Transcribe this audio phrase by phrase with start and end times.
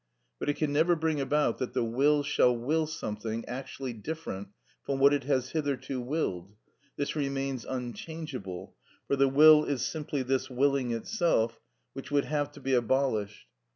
[0.39, 4.47] But it can never bring about that the will shall will something actually different
[4.81, 6.55] from what it has hitherto willed;
[6.97, 8.75] this remains unchangeable,
[9.05, 11.59] for the will is simply this willing itself,
[11.93, 13.45] which would have to be abolished.